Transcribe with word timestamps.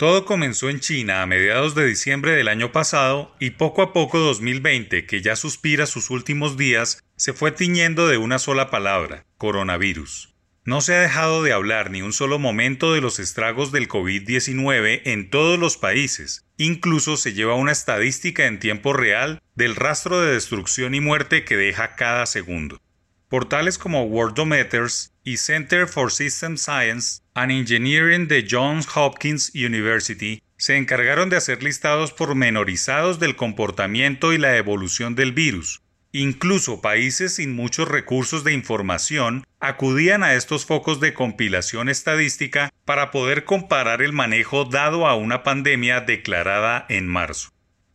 Todo 0.00 0.24
comenzó 0.24 0.70
en 0.70 0.80
China 0.80 1.20
a 1.20 1.26
mediados 1.26 1.74
de 1.74 1.86
diciembre 1.86 2.32
del 2.32 2.48
año 2.48 2.72
pasado 2.72 3.36
y 3.38 3.50
poco 3.50 3.82
a 3.82 3.92
poco 3.92 4.18
2020, 4.18 5.04
que 5.04 5.20
ya 5.20 5.36
suspira 5.36 5.84
sus 5.84 6.08
últimos 6.08 6.56
días, 6.56 7.04
se 7.16 7.34
fue 7.34 7.52
tiñendo 7.52 8.08
de 8.08 8.16
una 8.16 8.38
sola 8.38 8.70
palabra, 8.70 9.26
coronavirus. 9.36 10.32
No 10.64 10.80
se 10.80 10.94
ha 10.94 11.02
dejado 11.02 11.42
de 11.42 11.52
hablar 11.52 11.90
ni 11.90 12.00
un 12.00 12.14
solo 12.14 12.38
momento 12.38 12.94
de 12.94 13.02
los 13.02 13.18
estragos 13.18 13.72
del 13.72 13.88
COVID-19 13.88 15.02
en 15.04 15.28
todos 15.28 15.58
los 15.58 15.76
países. 15.76 16.46
Incluso 16.56 17.18
se 17.18 17.34
lleva 17.34 17.54
una 17.54 17.72
estadística 17.72 18.46
en 18.46 18.58
tiempo 18.58 18.94
real 18.94 19.42
del 19.54 19.76
rastro 19.76 20.22
de 20.22 20.32
destrucción 20.32 20.94
y 20.94 21.02
muerte 21.02 21.44
que 21.44 21.58
deja 21.58 21.96
cada 21.96 22.24
segundo. 22.24 22.80
Portales 23.30 23.78
como 23.78 24.06
Worldometers 24.06 25.12
y 25.22 25.36
Center 25.36 25.86
for 25.86 26.10
System 26.10 26.56
Science 26.56 27.22
and 27.34 27.52
Engineering 27.52 28.26
de 28.26 28.44
Johns 28.50 28.88
Hopkins 28.96 29.52
University 29.54 30.42
se 30.56 30.76
encargaron 30.76 31.30
de 31.30 31.36
hacer 31.36 31.62
listados 31.62 32.12
pormenorizados 32.12 33.20
del 33.20 33.36
comportamiento 33.36 34.32
y 34.32 34.38
la 34.38 34.56
evolución 34.56 35.14
del 35.14 35.30
virus. 35.30 35.80
Incluso 36.10 36.80
países 36.80 37.36
sin 37.36 37.54
muchos 37.54 37.86
recursos 37.86 38.42
de 38.42 38.52
información 38.52 39.46
acudían 39.60 40.24
a 40.24 40.34
estos 40.34 40.66
focos 40.66 40.98
de 40.98 41.14
compilación 41.14 41.88
estadística 41.88 42.68
para 42.84 43.12
poder 43.12 43.44
comparar 43.44 44.02
el 44.02 44.12
manejo 44.12 44.64
dado 44.64 45.06
a 45.06 45.14
una 45.14 45.44
pandemia 45.44 46.00
declarada 46.00 46.84
en 46.88 47.06
marzo. 47.06 47.50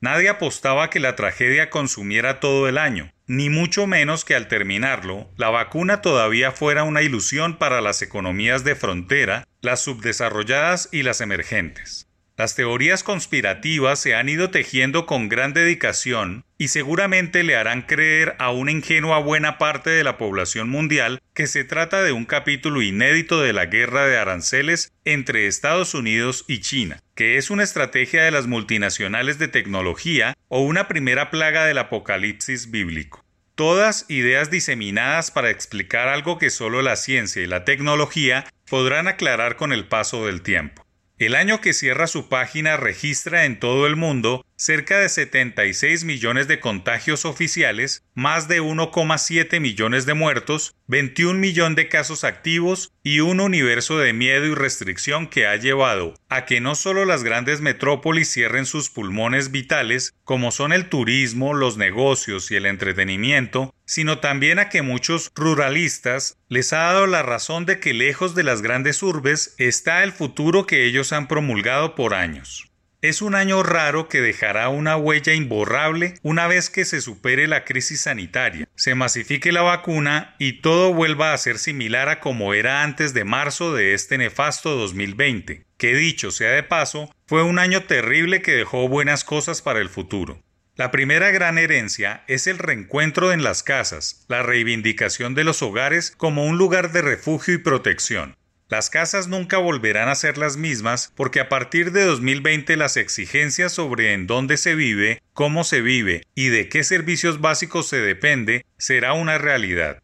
Nadie 0.00 0.28
apostaba 0.28 0.90
que 0.90 0.98
la 0.98 1.14
tragedia 1.14 1.70
consumiera 1.70 2.40
todo 2.40 2.66
el 2.68 2.78
año, 2.78 3.12
ni 3.30 3.48
mucho 3.48 3.86
menos 3.86 4.24
que 4.24 4.34
al 4.34 4.48
terminarlo, 4.48 5.30
la 5.36 5.50
vacuna 5.50 6.02
todavía 6.02 6.50
fuera 6.50 6.82
una 6.82 7.00
ilusión 7.02 7.58
para 7.58 7.80
las 7.80 8.02
economías 8.02 8.64
de 8.64 8.74
frontera, 8.74 9.46
las 9.60 9.82
subdesarrolladas 9.82 10.88
y 10.90 11.04
las 11.04 11.20
emergentes. 11.20 12.09
Las 12.40 12.54
teorías 12.54 13.02
conspirativas 13.02 14.00
se 14.00 14.14
han 14.14 14.30
ido 14.30 14.48
tejiendo 14.48 15.04
con 15.04 15.28
gran 15.28 15.52
dedicación 15.52 16.46
y 16.56 16.68
seguramente 16.68 17.42
le 17.42 17.54
harán 17.54 17.82
creer 17.82 18.34
a 18.38 18.50
una 18.50 18.70
ingenua 18.70 19.18
buena 19.18 19.58
parte 19.58 19.90
de 19.90 20.02
la 20.04 20.16
población 20.16 20.70
mundial 20.70 21.20
que 21.34 21.46
se 21.46 21.64
trata 21.64 22.02
de 22.02 22.12
un 22.12 22.24
capítulo 22.24 22.80
inédito 22.80 23.42
de 23.42 23.52
la 23.52 23.66
guerra 23.66 24.06
de 24.06 24.16
aranceles 24.16 24.90
entre 25.04 25.48
Estados 25.48 25.92
Unidos 25.92 26.46
y 26.48 26.60
China, 26.60 27.02
que 27.14 27.36
es 27.36 27.50
una 27.50 27.62
estrategia 27.62 28.22
de 28.22 28.30
las 28.30 28.46
multinacionales 28.46 29.38
de 29.38 29.48
tecnología 29.48 30.32
o 30.48 30.62
una 30.62 30.88
primera 30.88 31.30
plaga 31.30 31.66
del 31.66 31.76
apocalipsis 31.76 32.70
bíblico. 32.70 33.22
Todas 33.54 34.06
ideas 34.08 34.50
diseminadas 34.50 35.30
para 35.30 35.50
explicar 35.50 36.08
algo 36.08 36.38
que 36.38 36.48
solo 36.48 36.80
la 36.80 36.96
ciencia 36.96 37.42
y 37.42 37.46
la 37.46 37.66
tecnología 37.66 38.46
podrán 38.70 39.08
aclarar 39.08 39.56
con 39.56 39.74
el 39.74 39.88
paso 39.88 40.24
del 40.24 40.40
tiempo. 40.40 40.86
El 41.20 41.34
año 41.34 41.60
que 41.60 41.74
cierra 41.74 42.06
su 42.06 42.30
página 42.30 42.78
registra 42.78 43.44
en 43.44 43.60
todo 43.60 43.86
el 43.86 43.94
mundo 43.94 44.46
cerca 44.56 44.98
de 44.98 45.10
76 45.10 46.04
millones 46.04 46.48
de 46.48 46.60
contagios 46.60 47.26
oficiales, 47.26 48.04
más 48.14 48.48
de 48.48 48.62
1,7 48.62 49.60
millones 49.60 50.06
de 50.06 50.14
muertos, 50.14 50.74
21 50.86 51.38
millones 51.38 51.76
de 51.76 51.88
casos 51.88 52.24
activos 52.24 52.92
y 53.02 53.20
un 53.20 53.40
universo 53.40 53.98
de 53.98 54.14
miedo 54.14 54.46
y 54.46 54.54
restricción 54.54 55.26
que 55.26 55.46
ha 55.46 55.56
llevado 55.56 56.14
a 56.30 56.46
que 56.46 56.62
no 56.62 56.74
solo 56.74 57.04
las 57.04 57.22
grandes 57.22 57.60
metrópolis 57.60 58.32
cierren 58.32 58.64
sus 58.64 58.88
pulmones 58.88 59.50
vitales, 59.50 60.14
como 60.24 60.50
son 60.50 60.72
el 60.72 60.88
turismo, 60.88 61.52
los 61.52 61.76
negocios 61.76 62.50
y 62.50 62.56
el 62.56 62.64
entretenimiento, 62.64 63.74
sino 63.90 64.20
también 64.20 64.60
a 64.60 64.68
que 64.68 64.82
muchos 64.82 65.32
ruralistas 65.34 66.36
les 66.48 66.72
ha 66.72 66.76
dado 66.76 67.08
la 67.08 67.24
razón 67.24 67.66
de 67.66 67.80
que 67.80 67.92
lejos 67.92 68.36
de 68.36 68.44
las 68.44 68.62
grandes 68.62 69.02
urbes 69.02 69.56
está 69.58 70.04
el 70.04 70.12
futuro 70.12 70.64
que 70.64 70.84
ellos 70.86 71.12
han 71.12 71.26
promulgado 71.26 71.96
por 71.96 72.14
años. 72.14 72.70
Es 73.02 73.20
un 73.20 73.34
año 73.34 73.64
raro 73.64 74.08
que 74.08 74.20
dejará 74.20 74.68
una 74.68 74.96
huella 74.96 75.34
imborrable 75.34 76.14
una 76.22 76.46
vez 76.46 76.70
que 76.70 76.84
se 76.84 77.00
supere 77.00 77.48
la 77.48 77.64
crisis 77.64 78.02
sanitaria, 78.02 78.68
se 78.76 78.94
masifique 78.94 79.50
la 79.50 79.62
vacuna 79.62 80.36
y 80.38 80.60
todo 80.60 80.94
vuelva 80.94 81.32
a 81.32 81.38
ser 81.38 81.58
similar 81.58 82.08
a 82.08 82.20
como 82.20 82.54
era 82.54 82.84
antes 82.84 83.12
de 83.12 83.24
marzo 83.24 83.74
de 83.74 83.94
este 83.94 84.18
nefasto 84.18 84.76
2020, 84.76 85.64
que 85.76 85.94
dicho 85.96 86.30
sea 86.30 86.52
de 86.52 86.62
paso, 86.62 87.12
fue 87.26 87.42
un 87.42 87.58
año 87.58 87.82
terrible 87.82 88.40
que 88.40 88.52
dejó 88.52 88.86
buenas 88.86 89.24
cosas 89.24 89.62
para 89.62 89.80
el 89.80 89.88
futuro. 89.88 90.40
La 90.80 90.90
primera 90.90 91.30
gran 91.30 91.58
herencia 91.58 92.24
es 92.26 92.46
el 92.46 92.56
reencuentro 92.56 93.32
en 93.32 93.42
las 93.42 93.62
casas, 93.62 94.24
la 94.28 94.42
reivindicación 94.42 95.34
de 95.34 95.44
los 95.44 95.60
hogares 95.60 96.14
como 96.16 96.46
un 96.46 96.56
lugar 96.56 96.90
de 96.90 97.02
refugio 97.02 97.52
y 97.52 97.58
protección. 97.58 98.38
Las 98.70 98.88
casas 98.88 99.28
nunca 99.28 99.58
volverán 99.58 100.08
a 100.08 100.14
ser 100.14 100.38
las 100.38 100.56
mismas 100.56 101.12
porque 101.14 101.38
a 101.38 101.50
partir 101.50 101.92
de 101.92 102.04
2020 102.04 102.78
las 102.78 102.96
exigencias 102.96 103.72
sobre 103.74 104.14
en 104.14 104.26
dónde 104.26 104.56
se 104.56 104.74
vive, 104.74 105.20
cómo 105.34 105.64
se 105.64 105.82
vive 105.82 106.22
y 106.34 106.48
de 106.48 106.70
qué 106.70 106.82
servicios 106.82 107.42
básicos 107.42 107.86
se 107.86 108.00
depende 108.00 108.64
será 108.78 109.12
una 109.12 109.36
realidad. 109.36 110.02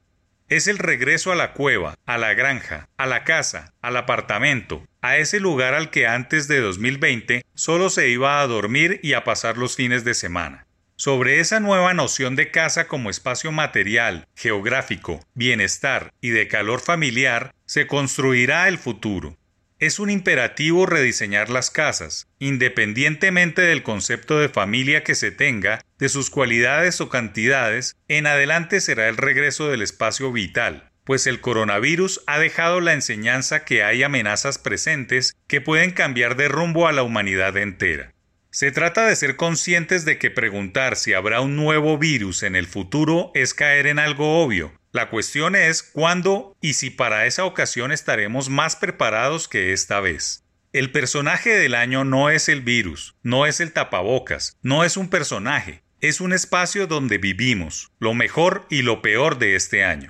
Es 0.51 0.67
el 0.67 0.77
regreso 0.77 1.33
a 1.33 1.37
la 1.37 1.55
cueva, 1.55 1.95
a 2.05 2.19
la 2.19 2.35
granja, 2.35 2.87
a 2.99 3.07
la 3.07 3.25
casa, 3.25 3.73
al 3.81 3.97
apartamento, 3.97 4.85
a 5.01 5.17
ese 5.17 5.41
lugar 5.41 5.73
al 5.73 5.89
que 5.89 6.07
antes 6.07 6.49
de 6.49 6.61
2020 6.61 7.47
solo 7.55 7.89
se 7.89 8.11
iba 8.11 8.43
a 8.43 8.47
dormir 8.47 9.01
y 9.03 9.15
a 9.15 9.25
pasar 9.25 9.57
los 9.57 9.75
fines 9.75 10.05
de 10.05 10.13
semana. 10.13 10.66
Sobre 10.99 11.41
esa 11.41 11.61
nueva 11.61 11.93
noción 11.93 12.37
de 12.37 12.51
casa 12.51 12.89
como 12.89 13.11
espacio 13.11 13.53
material, 13.53 14.27
geográfico, 14.35 15.21
bienestar 15.35 16.15
y 16.23 16.31
de 16.31 16.49
calor 16.49 16.81
familiar, 16.81 17.55
se 17.67 17.87
construirá 17.87 18.67
el 18.67 18.79
futuro. 18.79 19.37
Es 19.79 19.99
un 19.99 20.09
imperativo 20.09 20.87
rediseñar 20.87 21.51
las 21.51 21.71
casas, 21.71 22.29
independientemente 22.39 23.61
del 23.61 23.83
concepto 23.83 24.39
de 24.39 24.49
familia 24.49 25.05
que 25.05 25.15
se 25.15 25.31
tenga, 25.31 25.83
de 25.99 26.09
sus 26.09 26.31
cualidades 26.31 27.03
o 27.03 27.11
cantidades, 27.11 27.95
en 28.09 28.27
adelante 28.27 28.81
será 28.81 29.11
el 29.11 29.19
regreso 29.19 29.69
del 29.69 29.83
espacio 29.83 30.33
vital, 30.33 30.91
pues 31.05 31.27
el 31.27 31.43
coronavirus 31.43 32.23
ha 32.27 32.39
dejado 32.39 32.81
la 32.81 32.95
enseñanza 32.95 33.67
que 33.67 33.83
hay 33.85 34.03
amenazas 34.03 34.57
presentes 34.57 35.37
que 35.47 35.61
pueden 35.61 35.91
cambiar 35.91 36.37
de 36.37 36.49
rumbo 36.49 36.89
a 36.89 36.93
la 36.93 37.03
humanidad 37.03 37.55
entera. 37.59 38.16
Se 38.57 38.73
trata 38.73 39.05
de 39.05 39.15
ser 39.17 39.37
conscientes 39.37 40.07
de 40.07 40.19
que 40.19 40.31
preguntar 40.31 40.97
si 40.97 41.13
habrá 41.13 41.43
un 41.43 41.57
nuevo 41.57 41.99
virus 41.99 42.43
en 42.43 42.57
el 42.57 42.67
futuro 42.67 43.31
es 43.35 43.53
caer 43.53 43.87
en 43.87 43.99
algo 43.99 44.43
obvio. 44.43 44.73
La 44.93 45.11
cuestión 45.11 45.55
es 45.55 45.83
cuándo 45.83 46.57
y 46.63 46.73
si 46.73 46.89
para 46.89 47.27
esa 47.27 47.45
ocasión 47.45 47.93
estaremos 47.93 48.49
más 48.49 48.75
preparados 48.75 49.47
que 49.47 49.75
esta 49.75 50.01
vez. 50.01 50.43
El 50.73 50.91
personaje 50.91 51.51
del 51.51 51.75
año 51.75 52.05
no 52.05 52.31
es 52.31 52.49
el 52.49 52.63
virus, 52.63 53.15
no 53.23 53.45
es 53.45 53.61
el 53.61 53.75
tapabocas, 53.75 54.57
no 54.63 54.85
es 54.85 54.97
un 54.97 55.11
personaje, 55.11 55.83
es 56.01 56.23
un 56.23 56.33
espacio 56.33 56.87
donde 56.87 57.19
vivimos, 57.19 57.93
lo 57.99 58.15
mejor 58.15 58.67
y 58.71 58.81
lo 58.81 59.03
peor 59.03 59.37
de 59.39 59.55
este 59.55 59.85
año. 59.85 60.09